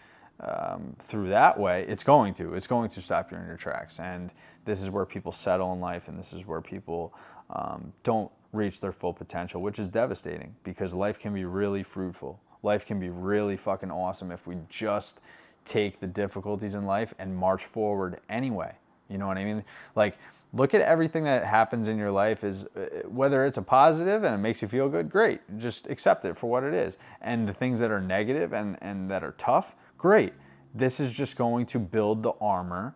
um, 0.41 0.97
through 1.03 1.29
that 1.31 1.59
way, 1.59 1.85
it's 1.89 2.03
going 2.03 2.35
to. 2.35 2.55
It's 2.55 2.67
going 2.67 2.91
to 2.91 3.03
stop 3.03 3.31
you 3.31 3.39
in 3.39 3.47
your 3.47 3.57
tracks. 3.57 3.99
And 3.99 4.33
this 4.65 4.81
is 4.81 4.91
where 4.91 5.05
people 5.05 5.33
settle 5.33 5.73
in 5.73 5.81
life, 5.81 6.09
and 6.09 6.19
this 6.19 6.33
is 6.33 6.47
where 6.47 6.61
people 6.61 7.15
um, 7.51 7.93
don't 8.05 8.31
reach 8.53 8.81
their 8.81 8.93
full 8.93 9.13
potential, 9.13 9.63
which 9.63 9.79
is 9.79 9.89
devastating 9.89 10.55
because 10.65 10.93
life 10.93 11.19
can 11.19 11.33
be 11.33 11.45
really 11.45 11.83
fruitful. 11.83 12.41
Life 12.63 12.85
can 12.85 13.01
be 13.01 13.09
really 13.09 13.57
fucking 13.57 13.91
awesome 13.91 14.31
if 14.31 14.47
we 14.47 14.57
just 14.69 15.21
take 15.65 16.01
the 16.01 16.07
difficulties 16.07 16.75
in 16.75 16.85
life 16.85 17.15
and 17.19 17.37
march 17.37 17.65
forward 17.65 18.21
anyway. 18.29 18.73
You 19.09 19.19
know 19.19 19.27
what 19.27 19.39
I 19.39 19.45
mean? 19.45 19.65
Like, 19.95 20.17
look 20.53 20.75
at 20.75 20.81
everything 20.81 21.25
that 21.25 21.45
happens 21.45 21.89
in 21.89 21.99
your 21.99 22.11
life 22.11 22.45
is 22.45 22.65
uh, 22.77 23.07
whether 23.09 23.45
it's 23.45 23.59
a 23.59 23.63
positive 23.63 24.25
and 24.25 24.35
it 24.35 24.39
makes 24.39 24.63
you 24.63 24.69
feel 24.69 24.89
good, 24.89 25.11
great. 25.11 25.41
Just 25.59 25.87
accept 25.89 26.25
it 26.25 26.37
for 26.37 26.49
what 26.49 26.65
it 26.65 26.75
is. 26.75 26.99
And 27.21 27.49
the 27.49 27.55
things 27.55 27.81
that 27.81 27.91
are 27.91 28.01
negative 28.01 28.53
and, 28.53 28.77
and 28.81 29.11
that 29.11 29.23
are 29.23 29.35
tough, 29.39 29.75
great. 29.99 30.33
This 30.75 31.01
is 31.01 31.13
just 31.13 31.37
going 31.37 31.67
to 31.67 31.79
build 31.79 32.23
the 32.23 32.33
armor 32.41 32.95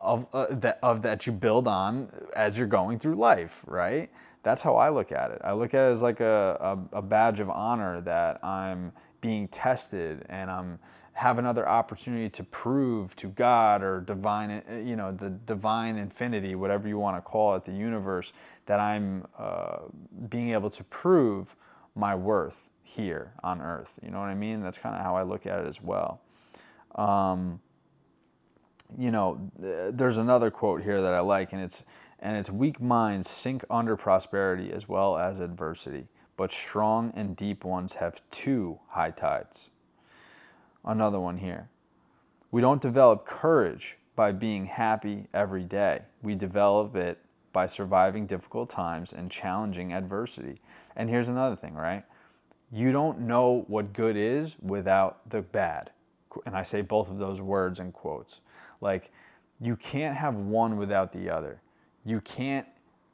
of 0.00 0.26
uh, 0.34 0.46
that 0.50 0.78
of 0.82 1.02
that 1.02 1.26
you 1.26 1.32
build 1.32 1.66
on 1.66 2.10
as 2.36 2.58
you're 2.58 2.66
going 2.66 2.98
through 2.98 3.14
life, 3.14 3.62
right? 3.66 4.10
That's 4.42 4.60
how 4.60 4.76
I 4.76 4.90
look 4.90 5.10
at 5.10 5.30
it. 5.30 5.40
I 5.42 5.52
look 5.54 5.72
at 5.72 5.88
it 5.88 5.92
as 5.92 6.02
like 6.02 6.20
a, 6.20 6.78
a, 6.92 6.98
a 6.98 7.02
badge 7.02 7.40
of 7.40 7.48
honor 7.48 8.02
that 8.02 8.44
I'm 8.44 8.92
being 9.22 9.48
tested 9.48 10.26
and 10.28 10.50
I'm 10.50 10.78
have 11.14 11.38
another 11.38 11.68
opportunity 11.68 12.28
to 12.28 12.42
prove 12.42 13.14
to 13.16 13.28
God 13.28 13.82
or 13.82 14.00
divine, 14.00 14.62
uh, 14.68 14.74
you 14.74 14.96
know, 14.96 15.12
the 15.12 15.30
divine 15.30 15.96
infinity, 15.96 16.56
whatever 16.56 16.88
you 16.88 16.98
want 16.98 17.16
to 17.16 17.20
call 17.20 17.54
it, 17.54 17.64
the 17.64 17.72
universe, 17.72 18.32
that 18.66 18.80
I'm 18.80 19.26
uh, 19.38 19.78
being 20.28 20.50
able 20.50 20.70
to 20.70 20.84
prove 20.84 21.54
my 21.94 22.16
worth 22.16 22.68
here 22.82 23.32
on 23.44 23.60
earth. 23.60 23.92
You 24.02 24.10
know 24.10 24.18
what 24.18 24.28
I 24.28 24.34
mean? 24.34 24.60
That's 24.60 24.78
kind 24.78 24.96
of 24.96 25.02
how 25.02 25.16
I 25.16 25.22
look 25.22 25.46
at 25.46 25.60
it 25.60 25.68
as 25.68 25.80
well. 25.80 26.20
Um, 26.96 27.60
you 28.98 29.10
know, 29.10 29.50
there's 29.58 30.18
another 30.18 30.50
quote 30.50 30.82
here 30.82 31.00
that 31.00 31.14
I 31.14 31.20
like, 31.20 31.52
and 31.52 31.62
it's 31.62 31.84
and 32.20 32.36
it's 32.36 32.50
weak 32.50 32.80
minds 32.80 33.28
sink 33.28 33.64
under 33.68 33.96
prosperity 33.96 34.72
as 34.72 34.88
well 34.88 35.16
as 35.18 35.40
adversity, 35.40 36.06
but 36.36 36.50
strong 36.50 37.12
and 37.14 37.36
deep 37.36 37.64
ones 37.64 37.94
have 37.94 38.20
two 38.30 38.80
high 38.88 39.10
tides. 39.10 39.68
Another 40.84 41.18
one 41.18 41.38
here. 41.38 41.68
We 42.50 42.60
don't 42.60 42.80
develop 42.80 43.26
courage 43.26 43.96
by 44.16 44.32
being 44.32 44.66
happy 44.66 45.26
every 45.34 45.64
day. 45.64 46.02
We 46.22 46.34
develop 46.34 46.94
it 46.94 47.18
by 47.52 47.66
surviving 47.66 48.26
difficult 48.26 48.70
times 48.70 49.12
and 49.12 49.30
challenging 49.30 49.92
adversity. 49.92 50.60
And 50.94 51.08
here's 51.08 51.28
another 51.28 51.56
thing, 51.56 51.74
right? 51.74 52.04
You 52.70 52.92
don't 52.92 53.20
know 53.20 53.64
what 53.68 53.92
good 53.92 54.16
is 54.16 54.56
without 54.60 55.28
the 55.30 55.40
bad. 55.40 55.90
And 56.46 56.56
I 56.56 56.64
say 56.64 56.82
both 56.82 57.10
of 57.10 57.18
those 57.18 57.40
words 57.40 57.78
in 57.78 57.92
quotes. 57.92 58.40
Like, 58.80 59.10
you 59.60 59.76
can't 59.76 60.16
have 60.16 60.34
one 60.34 60.76
without 60.76 61.12
the 61.12 61.30
other. 61.30 61.60
You 62.04 62.20
can't 62.20 62.66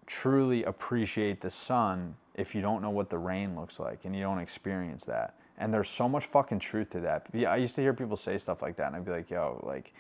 truly 0.07 0.65
appreciate 0.65 1.41
the 1.41 1.51
sun 1.51 2.17
if 2.35 2.55
you 2.55 2.63
don't 2.63 2.83
know 2.83 2.91
what 2.91 3.11
the 3.11 3.19
rain 3.19 3.55
looks 3.55 3.79
like 3.79 4.05
and 4.05 4.17
you 4.17 4.23
don't 4.23 4.39
experience 4.39 5.05
that. 5.05 5.35
And 5.61 5.73
there's 5.73 5.91
so 5.91 6.09
much 6.09 6.25
fucking 6.25 6.59
truth 6.59 6.91
to 6.91 7.01
that. 7.01 7.27
I 7.47 7.57
used 7.57 7.75
to 7.75 7.83
hear 7.83 7.93
people 7.93 8.17
say 8.17 8.39
stuff 8.39 8.63
like 8.63 8.77
that, 8.77 8.89
and 8.89 8.97
I'd 8.97 9.05
be 9.05 9.11
like, 9.11 9.31
yo, 9.31 9.63
like, 9.63 9.93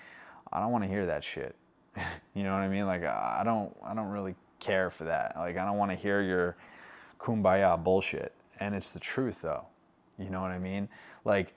I 0.50 0.58
don't 0.58 0.72
want 0.72 0.84
to 0.84 0.88
hear 0.88 1.06
that 1.06 1.22
shit. 1.22 1.54
you 2.34 2.42
know 2.42 2.52
what 2.52 2.60
I 2.60 2.68
mean? 2.68 2.86
Like, 2.86 3.04
I 3.04 3.42
don't, 3.44 3.76
I 3.84 3.94
don't 3.94 4.08
really 4.08 4.34
care 4.58 4.90
for 4.90 5.04
that. 5.04 5.34
Like, 5.36 5.58
I 5.58 5.66
don't 5.66 5.76
want 5.76 5.90
to 5.90 5.96
hear 5.96 6.22
your 6.22 6.56
kumbaya 7.20 7.82
bullshit. 7.82 8.32
And 8.58 8.74
it's 8.74 8.90
the 8.90 8.98
truth, 8.98 9.42
though. 9.42 9.66
You 10.18 10.30
know 10.30 10.40
what 10.40 10.50
I 10.50 10.58
mean? 10.58 10.88
Like, 11.26 11.54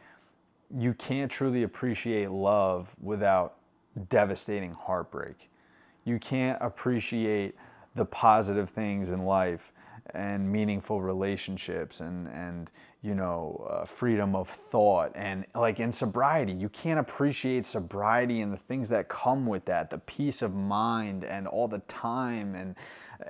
you 0.76 0.94
can't 0.94 1.32
truly 1.32 1.64
appreciate 1.64 2.30
love 2.30 2.90
without 3.02 3.56
devastating 4.10 4.74
heartbreak. 4.74 5.50
You 6.04 6.20
can't 6.20 6.58
appreciate 6.62 7.56
the 7.96 8.06
positive 8.06 8.70
things 8.70 9.10
in 9.10 9.26
life 9.26 9.72
and 10.12 10.52
meaningful 10.52 11.02
relationships 11.02 12.00
and 12.00 12.28
and 12.28 12.70
you 13.02 13.16
know 13.16 13.68
uh, 13.70 13.86
freedom 13.86 14.36
of 14.36 14.50
thought 14.72 15.12
and 15.16 15.46
like 15.56 15.80
in 15.80 15.92
sobriety. 15.92 16.54
You 16.54 16.70
can't 16.70 17.00
appreciate 17.00 17.66
sobriety 17.66 18.42
and 18.42 18.52
the 18.52 18.58
things 18.58 18.90
that 18.90 19.10
come 19.10 19.46
with 19.46 19.66
that 19.66 19.90
the 19.90 20.00
peace 20.00 20.42
of 20.42 20.54
mind 20.54 21.24
and 21.24 21.48
all 21.48 21.68
the 21.68 21.80
time 21.88 22.56
and 22.56 22.76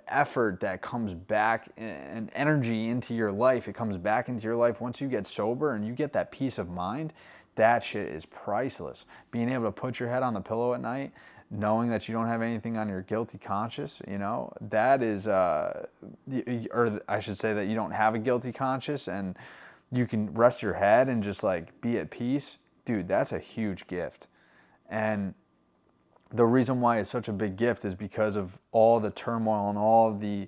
effort 0.07 0.59
that 0.61 0.81
comes 0.81 1.13
back 1.13 1.69
and 1.77 2.29
energy 2.33 2.87
into 2.87 3.13
your 3.13 3.31
life. 3.31 3.67
It 3.67 3.73
comes 3.73 3.97
back 3.97 4.29
into 4.29 4.43
your 4.43 4.55
life 4.55 4.81
once 4.81 5.01
you 5.01 5.07
get 5.07 5.27
sober 5.27 5.75
and 5.75 5.85
you 5.85 5.93
get 5.93 6.13
that 6.13 6.31
peace 6.31 6.57
of 6.57 6.69
mind. 6.69 7.13
That 7.55 7.83
shit 7.83 8.07
is 8.07 8.25
priceless. 8.25 9.05
Being 9.29 9.49
able 9.49 9.65
to 9.65 9.71
put 9.71 9.99
your 9.99 10.09
head 10.09 10.23
on 10.23 10.33
the 10.33 10.41
pillow 10.41 10.73
at 10.73 10.81
night, 10.81 11.11
knowing 11.53 11.89
that 11.89 12.09
you 12.09 12.13
don't 12.13 12.27
have 12.27 12.41
anything 12.41 12.77
on 12.77 12.89
your 12.89 13.01
guilty 13.03 13.37
conscience, 13.37 14.01
you 14.07 14.17
know, 14.17 14.51
that 14.59 15.03
is, 15.03 15.27
uh, 15.27 15.85
or 16.71 16.99
I 17.07 17.19
should 17.19 17.37
say 17.37 17.53
that 17.53 17.67
you 17.67 17.75
don't 17.75 17.91
have 17.91 18.15
a 18.15 18.19
guilty 18.19 18.51
conscience 18.51 19.07
and 19.07 19.37
you 19.91 20.07
can 20.07 20.33
rest 20.33 20.63
your 20.63 20.73
head 20.73 21.07
and 21.07 21.21
just 21.21 21.43
like 21.43 21.79
be 21.79 21.99
at 21.99 22.09
peace. 22.09 22.57
Dude, 22.85 23.07
that's 23.07 23.31
a 23.31 23.39
huge 23.39 23.85
gift. 23.85 24.27
And 24.89 25.35
the 26.33 26.45
reason 26.45 26.81
why 26.81 26.97
it's 26.97 27.11
such 27.11 27.27
a 27.27 27.33
big 27.33 27.55
gift 27.55 27.85
is 27.85 27.93
because 27.93 28.35
of 28.35 28.57
all 28.71 28.99
the 28.99 29.11
turmoil 29.11 29.69
and 29.69 29.77
all 29.77 30.11
the 30.11 30.47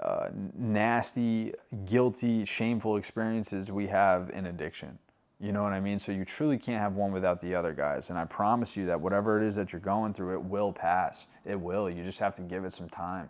uh, 0.00 0.28
nasty, 0.54 1.54
guilty, 1.86 2.44
shameful 2.44 2.96
experiences 2.96 3.72
we 3.72 3.86
have 3.86 4.30
in 4.30 4.46
addiction. 4.46 4.98
You 5.42 5.50
know 5.50 5.64
what 5.64 5.72
I 5.72 5.80
mean? 5.80 5.98
So 5.98 6.12
you 6.12 6.24
truly 6.24 6.56
can't 6.56 6.80
have 6.80 6.94
one 6.94 7.10
without 7.10 7.40
the 7.40 7.52
other, 7.52 7.72
guys. 7.72 8.10
And 8.10 8.18
I 8.18 8.24
promise 8.24 8.76
you 8.76 8.86
that 8.86 9.00
whatever 9.00 9.42
it 9.42 9.44
is 9.44 9.56
that 9.56 9.72
you're 9.72 9.80
going 9.80 10.14
through, 10.14 10.34
it 10.34 10.42
will 10.42 10.72
pass. 10.72 11.26
It 11.44 11.60
will. 11.60 11.90
You 11.90 12.04
just 12.04 12.20
have 12.20 12.36
to 12.36 12.42
give 12.42 12.64
it 12.64 12.72
some 12.72 12.88
time. 12.88 13.28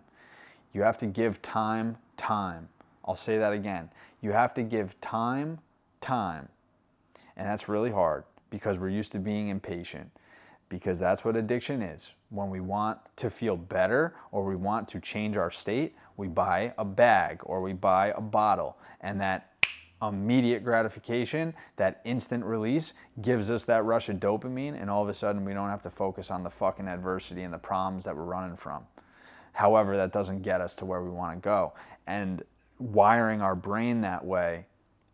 You 0.74 0.82
have 0.82 0.98
to 0.98 1.06
give 1.06 1.40
time, 1.40 1.96
time. 2.18 2.68
I'll 3.06 3.16
say 3.16 3.38
that 3.38 3.54
again. 3.54 3.88
You 4.20 4.32
have 4.32 4.52
to 4.54 4.62
give 4.62 5.00
time, 5.00 5.58
time. 6.02 6.50
And 7.34 7.48
that's 7.48 7.66
really 7.66 7.90
hard 7.90 8.24
because 8.50 8.78
we're 8.78 8.90
used 8.90 9.12
to 9.12 9.18
being 9.18 9.48
impatient. 9.48 10.10
Because 10.68 10.98
that's 10.98 11.24
what 11.24 11.34
addiction 11.34 11.80
is. 11.80 12.12
When 12.28 12.50
we 12.50 12.60
want 12.60 12.98
to 13.16 13.30
feel 13.30 13.56
better 13.56 14.14
or 14.32 14.44
we 14.44 14.56
want 14.56 14.86
to 14.88 15.00
change 15.00 15.38
our 15.38 15.50
state, 15.50 15.94
we 16.18 16.28
buy 16.28 16.74
a 16.76 16.84
bag 16.84 17.40
or 17.44 17.62
we 17.62 17.72
buy 17.72 18.08
a 18.08 18.20
bottle. 18.20 18.76
And 19.00 19.18
that 19.22 19.51
immediate 20.02 20.64
gratification, 20.64 21.54
that 21.76 22.00
instant 22.04 22.44
release 22.44 22.92
gives 23.20 23.50
us 23.50 23.64
that 23.66 23.84
rush 23.84 24.08
of 24.08 24.16
dopamine, 24.16 24.80
and 24.80 24.90
all 24.90 25.02
of 25.02 25.08
a 25.08 25.14
sudden 25.14 25.44
we 25.44 25.54
don't 25.54 25.68
have 25.68 25.82
to 25.82 25.90
focus 25.90 26.30
on 26.30 26.42
the 26.42 26.50
fucking 26.50 26.88
adversity 26.88 27.42
and 27.42 27.54
the 27.54 27.58
problems 27.58 28.04
that 28.04 28.16
we're 28.16 28.24
running 28.24 28.56
from. 28.56 28.84
However, 29.52 29.96
that 29.96 30.12
doesn't 30.12 30.42
get 30.42 30.60
us 30.60 30.74
to 30.76 30.84
where 30.84 31.02
we 31.02 31.10
want 31.10 31.34
to 31.34 31.40
go. 31.44 31.74
And 32.06 32.42
wiring 32.78 33.40
our 33.40 33.54
brain 33.54 34.00
that 34.00 34.24
way 34.24 34.66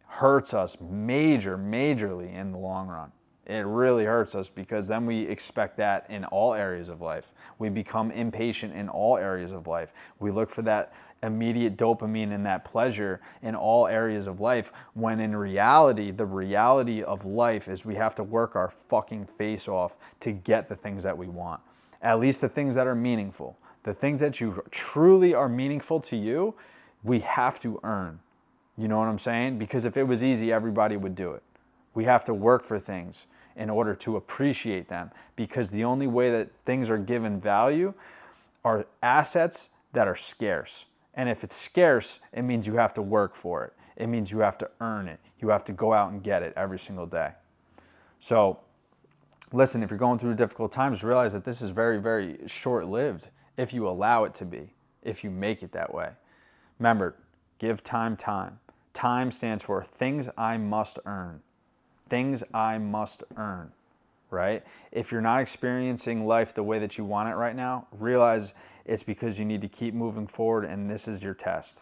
hurts 0.06 0.54
us 0.54 0.76
major, 0.80 1.58
majorly 1.58 2.34
in 2.34 2.52
the 2.52 2.58
long 2.58 2.88
run. 2.88 3.12
It 3.48 3.64
really 3.64 4.04
hurts 4.04 4.34
us 4.34 4.48
because 4.54 4.86
then 4.86 5.06
we 5.06 5.22
expect 5.22 5.78
that 5.78 6.04
in 6.10 6.26
all 6.26 6.52
areas 6.52 6.90
of 6.90 7.00
life. 7.00 7.32
We 7.58 7.70
become 7.70 8.10
impatient 8.10 8.74
in 8.74 8.90
all 8.90 9.16
areas 9.16 9.52
of 9.52 9.66
life. 9.66 9.92
We 10.20 10.30
look 10.30 10.50
for 10.50 10.60
that 10.62 10.92
immediate 11.22 11.76
dopamine 11.76 12.32
and 12.32 12.46
that 12.46 12.64
pleasure 12.64 13.20
in 13.42 13.56
all 13.56 13.86
areas 13.86 14.26
of 14.26 14.38
life 14.38 14.70
when 14.94 15.18
in 15.18 15.34
reality 15.34 16.12
the 16.12 16.26
reality 16.26 17.02
of 17.02 17.24
life 17.24 17.68
is 17.68 17.84
we 17.84 17.96
have 17.96 18.14
to 18.14 18.22
work 18.22 18.54
our 18.54 18.72
fucking 18.88 19.26
face 19.36 19.66
off 19.66 19.96
to 20.20 20.30
get 20.30 20.68
the 20.68 20.76
things 20.76 21.02
that 21.02 21.16
we 21.16 21.26
want. 21.26 21.60
At 22.02 22.20
least 22.20 22.40
the 22.42 22.48
things 22.48 22.76
that 22.76 22.86
are 22.86 22.94
meaningful. 22.94 23.58
The 23.82 23.94
things 23.94 24.20
that 24.20 24.40
you 24.40 24.62
truly 24.70 25.34
are 25.34 25.48
meaningful 25.48 26.00
to 26.00 26.16
you 26.16 26.54
we 27.02 27.20
have 27.20 27.60
to 27.60 27.80
earn. 27.82 28.20
You 28.76 28.88
know 28.88 28.98
what 28.98 29.08
i'm 29.08 29.18
saying? 29.18 29.58
Because 29.58 29.84
if 29.84 29.96
it 29.96 30.04
was 30.04 30.22
easy 30.22 30.52
everybody 30.52 30.96
would 30.96 31.16
do 31.16 31.32
it. 31.32 31.42
We 31.94 32.04
have 32.04 32.24
to 32.26 32.34
work 32.34 32.64
for 32.64 32.78
things 32.78 33.24
in 33.58 33.68
order 33.68 33.94
to 33.94 34.16
appreciate 34.16 34.88
them 34.88 35.10
because 35.36 35.70
the 35.70 35.84
only 35.84 36.06
way 36.06 36.30
that 36.30 36.48
things 36.64 36.88
are 36.88 36.98
given 36.98 37.40
value 37.40 37.92
are 38.64 38.86
assets 39.02 39.68
that 39.92 40.08
are 40.08 40.16
scarce 40.16 40.86
and 41.18 41.28
if 41.28 41.42
it's 41.42 41.56
scarce, 41.56 42.20
it 42.32 42.42
means 42.42 42.68
you 42.68 42.76
have 42.76 42.94
to 42.94 43.02
work 43.02 43.34
for 43.34 43.64
it. 43.64 43.72
It 43.96 44.06
means 44.06 44.30
you 44.30 44.38
have 44.38 44.56
to 44.58 44.70
earn 44.80 45.08
it. 45.08 45.18
You 45.40 45.48
have 45.48 45.64
to 45.64 45.72
go 45.72 45.92
out 45.92 46.12
and 46.12 46.22
get 46.22 46.44
it 46.44 46.54
every 46.56 46.78
single 46.78 47.06
day. 47.06 47.32
So, 48.20 48.60
listen, 49.52 49.82
if 49.82 49.90
you're 49.90 49.98
going 49.98 50.20
through 50.20 50.36
difficult 50.36 50.70
times, 50.70 51.02
realize 51.02 51.32
that 51.32 51.44
this 51.44 51.60
is 51.60 51.70
very, 51.70 52.00
very 52.00 52.38
short 52.46 52.86
lived 52.86 53.28
if 53.56 53.72
you 53.72 53.88
allow 53.88 54.22
it 54.22 54.34
to 54.36 54.44
be, 54.44 54.74
if 55.02 55.24
you 55.24 55.30
make 55.30 55.64
it 55.64 55.72
that 55.72 55.92
way. 55.92 56.10
Remember, 56.78 57.16
give 57.58 57.82
time 57.82 58.16
time. 58.16 58.60
Time 58.94 59.32
stands 59.32 59.64
for 59.64 59.82
things 59.82 60.28
I 60.38 60.56
must 60.56 61.00
earn. 61.04 61.42
Things 62.08 62.42
I 62.54 62.78
must 62.78 63.22
earn, 63.36 63.72
right? 64.30 64.64
If 64.92 65.12
you're 65.12 65.20
not 65.20 65.40
experiencing 65.40 66.26
life 66.26 66.54
the 66.54 66.62
way 66.62 66.78
that 66.78 66.98
you 66.98 67.04
want 67.04 67.28
it 67.28 67.34
right 67.34 67.56
now, 67.56 67.86
realize 67.92 68.54
it's 68.84 69.02
because 69.02 69.38
you 69.38 69.44
need 69.44 69.60
to 69.60 69.68
keep 69.68 69.94
moving 69.94 70.26
forward 70.26 70.64
and 70.64 70.90
this 70.90 71.06
is 71.06 71.22
your 71.22 71.34
test, 71.34 71.80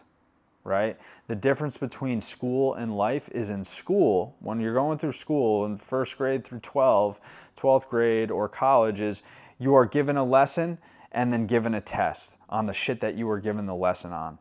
right? 0.63 0.97
The 1.27 1.35
difference 1.35 1.77
between 1.77 2.21
school 2.21 2.73
and 2.73 2.97
life 2.97 3.29
is 3.31 3.49
in 3.49 3.63
school, 3.63 4.35
when 4.39 4.59
you're 4.59 4.73
going 4.73 4.97
through 4.97 5.13
school 5.13 5.65
in 5.65 5.77
first 5.77 6.17
grade 6.17 6.43
through 6.43 6.59
12, 6.59 7.19
12th 7.57 7.87
grade, 7.87 8.29
or 8.29 8.49
college, 8.49 8.99
is 8.99 9.23
you 9.57 9.73
are 9.73 9.85
given 9.85 10.17
a 10.17 10.23
lesson 10.23 10.77
and 11.11 11.31
then 11.31 11.47
given 11.47 11.73
a 11.73 11.81
test 11.81 12.37
on 12.49 12.65
the 12.65 12.73
shit 12.73 12.99
that 12.99 13.15
you 13.15 13.25
were 13.25 13.39
given 13.39 13.65
the 13.65 13.75
lesson 13.75 14.11
on. 14.11 14.37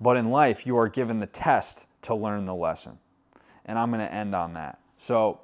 But 0.00 0.16
in 0.16 0.30
life, 0.30 0.66
you 0.66 0.76
are 0.76 0.88
given 0.88 1.18
the 1.18 1.26
test 1.26 1.86
to 2.02 2.14
learn 2.14 2.44
the 2.44 2.54
lesson. 2.54 2.98
And 3.64 3.78
I'm 3.78 3.90
going 3.90 4.06
to 4.06 4.12
end 4.12 4.34
on 4.34 4.54
that. 4.54 4.78
So, 4.98 5.40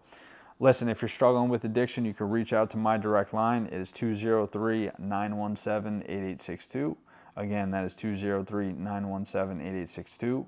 listen, 0.59 0.89
if 0.89 1.01
you're 1.01 1.09
struggling 1.09 1.49
with 1.49 1.65
addiction, 1.65 2.05
you 2.05 2.13
can 2.13 2.29
reach 2.29 2.53
out 2.53 2.71
to 2.71 2.77
my 2.77 2.99
direct 2.99 3.33
line. 3.33 3.67
It 3.67 3.81
is 3.81 3.91
203 3.91 4.91
917 4.99 6.03
8862. 6.03 6.97
Again, 7.37 7.71
that 7.71 7.85
is 7.85 7.95
203 7.95 8.73
917 8.73 9.61
8862. 9.61 10.47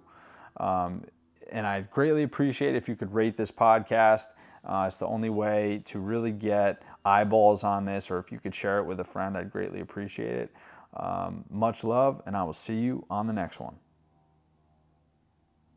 Um, 0.58 1.04
and 1.50 1.66
I'd 1.66 1.90
greatly 1.90 2.25
appreciate 2.25 2.75
if 2.75 2.88
you 2.88 2.96
could 2.96 3.12
rate 3.14 3.36
this 3.36 3.50
podcast. 3.50 4.26
Uh, 4.64 4.86
it's 4.88 4.98
the 4.98 5.06
only 5.06 5.30
way 5.30 5.82
to 5.86 6.00
really 6.00 6.32
get 6.32 6.82
eyeballs 7.04 7.62
on 7.62 7.84
this, 7.84 8.10
or 8.10 8.18
if 8.18 8.32
you 8.32 8.40
could 8.40 8.54
share 8.54 8.78
it 8.78 8.84
with 8.84 8.98
a 8.98 9.04
friend, 9.04 9.36
I'd 9.36 9.52
greatly 9.52 9.80
appreciate 9.80 10.34
it. 10.34 10.50
Um, 10.94 11.44
much 11.50 11.84
love, 11.84 12.22
and 12.26 12.36
I 12.36 12.42
will 12.42 12.52
see 12.52 12.76
you 12.76 13.04
on 13.08 13.26
the 13.26 13.32
next 13.32 13.60
one. 13.60 13.76